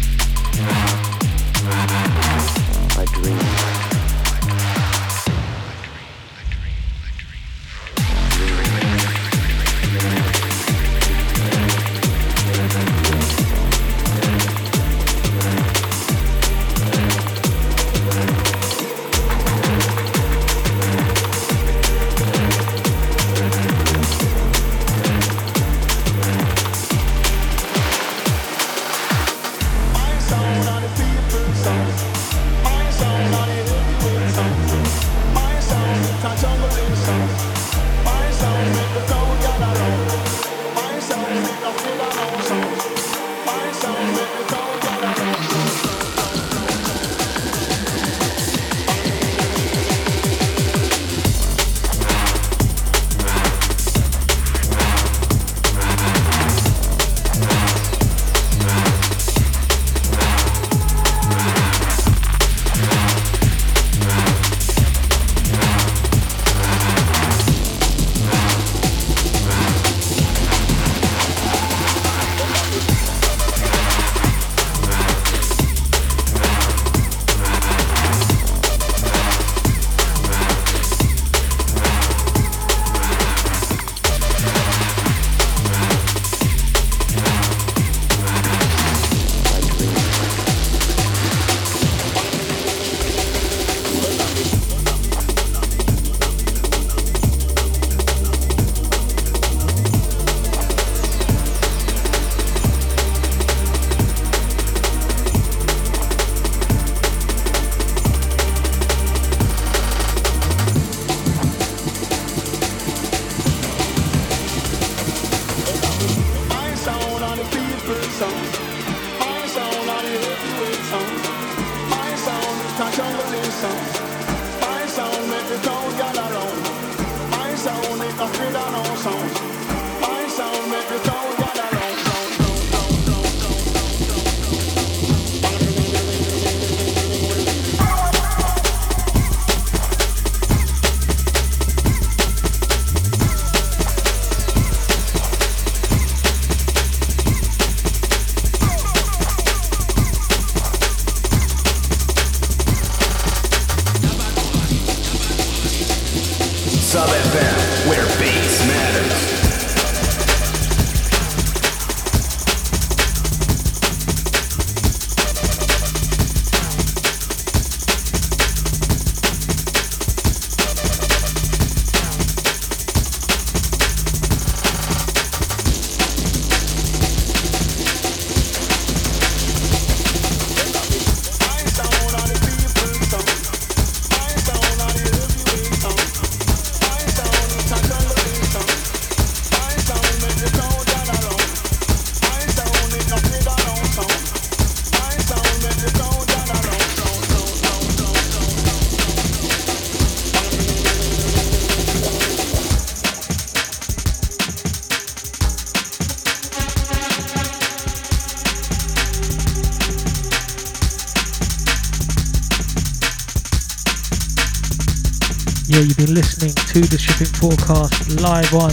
Forecast 217.39 218.19
live 218.21 218.53
on 218.53 218.71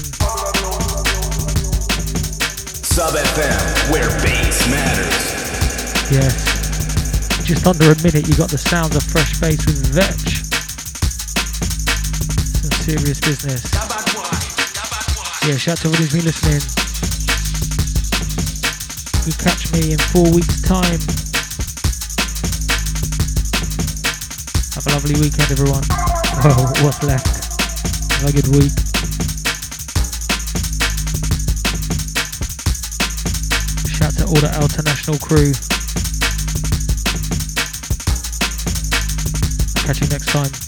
Sub 2.81 3.13
FM, 3.13 3.91
where 3.91 4.09
bass 4.23 4.67
matters. 4.71 5.35
Yes. 6.09 7.45
Just 7.45 7.67
under 7.67 7.91
a 7.91 7.97
minute, 8.01 8.27
you 8.27 8.33
got 8.35 8.49
the 8.49 8.57
sounds 8.57 8.95
of 8.95 9.03
fresh 9.03 9.39
bass 9.39 9.63
with 9.67 9.85
Vetch. 9.93 10.41
Some 12.57 12.71
serious 12.81 13.19
business. 13.19 13.61
Yeah, 15.45 15.57
shout 15.57 15.77
out 15.77 15.81
to 15.81 15.87
everybody 15.89 16.03
who's 16.03 16.13
been 16.13 16.25
listening. 16.25 16.61
You 19.29 19.33
catch 19.37 19.71
me 19.73 19.93
in 19.93 19.99
four 20.09 20.25
weeks' 20.33 20.61
time. 20.63 20.97
Have 24.73 24.87
a 24.87 24.89
lovely 24.89 25.21
weekend, 25.21 25.51
everyone. 25.51 25.83
Oh, 26.47 26.73
what's 26.83 27.01
left? 27.01 27.44
Rugged 28.25 28.47
week. 28.47 28.71
Shout 33.93 34.13
to 34.17 34.25
all 34.25 34.41
the 34.41 34.49
international 34.63 35.19
crew. 35.19 35.53
Catch 39.85 40.01
you 40.01 40.07
next 40.07 40.29
time. 40.29 40.64